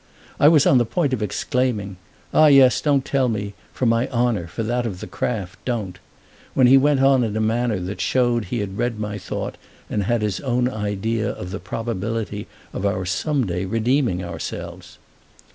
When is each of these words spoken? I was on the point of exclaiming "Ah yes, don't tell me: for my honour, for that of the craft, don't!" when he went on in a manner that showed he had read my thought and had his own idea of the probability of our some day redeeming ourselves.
I 0.39 0.47
was 0.47 0.65
on 0.65 0.79
the 0.79 0.83
point 0.85 1.13
of 1.13 1.21
exclaiming 1.21 1.97
"Ah 2.33 2.47
yes, 2.47 2.81
don't 2.81 3.05
tell 3.05 3.29
me: 3.29 3.53
for 3.71 3.85
my 3.85 4.07
honour, 4.09 4.47
for 4.47 4.63
that 4.63 4.87
of 4.87 4.99
the 4.99 5.05
craft, 5.05 5.63
don't!" 5.63 5.99
when 6.55 6.65
he 6.65 6.75
went 6.75 7.01
on 7.01 7.23
in 7.23 7.37
a 7.37 7.39
manner 7.39 7.77
that 7.79 8.01
showed 8.01 8.45
he 8.45 8.61
had 8.61 8.79
read 8.79 8.99
my 8.99 9.19
thought 9.19 9.59
and 9.91 10.05
had 10.05 10.23
his 10.23 10.39
own 10.39 10.67
idea 10.67 11.29
of 11.29 11.51
the 11.51 11.59
probability 11.59 12.47
of 12.73 12.83
our 12.83 13.05
some 13.05 13.45
day 13.45 13.63
redeeming 13.65 14.23
ourselves. 14.23 14.97